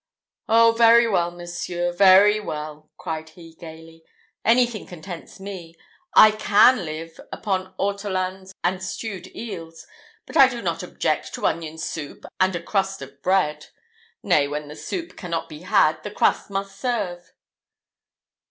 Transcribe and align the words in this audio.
"Oh, 0.49 0.71
very 0.71 1.07
well, 1.07 1.29
monseigneur, 1.29 1.91
very 1.93 2.39
well," 2.39 2.89
cried 2.97 3.29
he, 3.29 3.53
gaily, 3.53 4.03
"anything 4.43 4.87
contents 4.87 5.39
me. 5.39 5.75
I 6.15 6.31
can 6.31 6.85
live 6.85 7.19
upon 7.31 7.75
ortolans 7.77 8.51
and 8.63 8.81
stewed 8.81 9.27
eels, 9.35 9.85
but 10.25 10.35
I 10.35 10.47
do 10.47 10.59
not 10.63 10.81
object 10.81 11.35
to 11.35 11.45
onion 11.45 11.77
soup 11.77 12.25
and 12.39 12.55
a 12.55 12.63
crust 12.63 13.03
of 13.03 13.21
bread. 13.21 13.67
Nay, 14.23 14.47
when 14.47 14.69
the 14.69 14.75
soup 14.75 15.15
cannot 15.15 15.47
be 15.47 15.59
had, 15.61 16.01
the 16.01 16.09
crust 16.09 16.49
must 16.49 16.79
serve." 16.79 17.33